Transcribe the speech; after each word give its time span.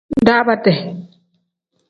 Daabaade. 0.25 0.73